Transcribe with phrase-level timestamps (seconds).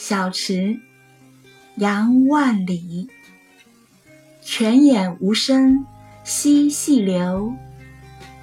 [0.00, 0.78] 小池，
[1.74, 3.08] 杨万里。
[4.40, 5.84] 泉眼无声
[6.22, 7.52] 惜细流，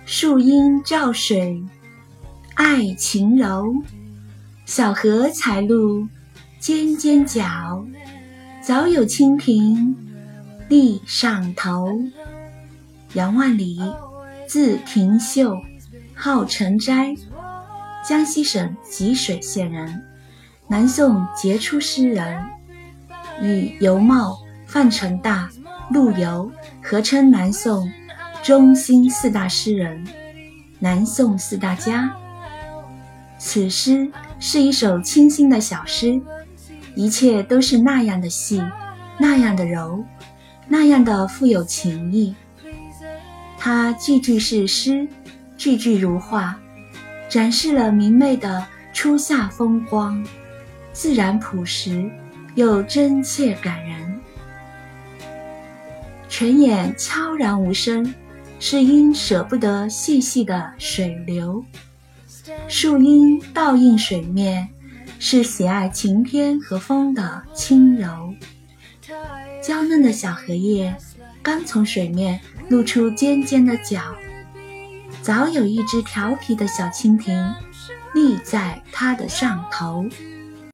[0.06, 1.64] 树阴照水
[2.56, 3.74] 爱晴柔。
[4.66, 6.06] 小荷才露
[6.60, 7.88] 尖尖角，
[8.62, 9.96] 早有蜻蜓
[10.68, 11.88] 立上头。
[13.14, 13.80] 杨万里，
[14.46, 15.58] 字廷秀，
[16.14, 17.16] 号成斋，
[18.06, 20.04] 江西省吉水县人。
[20.68, 22.44] 南宋杰出诗人，
[23.40, 25.48] 与尤茂、范成大、
[25.92, 26.52] 陆游
[26.82, 27.92] 合称南宋
[28.44, 30.04] 中兴四大诗人、
[30.80, 32.12] 南宋四大家。
[33.38, 36.20] 此诗是一首清新的小诗，
[36.96, 38.60] 一切都是那样的细，
[39.20, 40.04] 那样的柔，
[40.68, 42.34] 那样的富有情意。
[43.60, 45.08] 它句句是诗，
[45.58, 46.58] 句句如画，
[47.30, 50.26] 展示了明媚的初夏风光。
[50.96, 52.10] 自然朴实，
[52.56, 54.20] 又真切感人。
[56.30, 58.16] 泉眼悄然无声，
[58.62, 61.66] 是因舍不得细细的水流；
[62.70, 64.70] 树荫倒映水面，
[65.20, 68.34] 是喜爱晴天和风的轻柔。
[69.62, 70.96] 娇嫩的小荷叶
[71.44, 74.00] 刚从水面露出尖尖的角，
[75.22, 77.54] 早有一只调皮的小蜻蜓
[78.14, 80.06] 立在它的上头。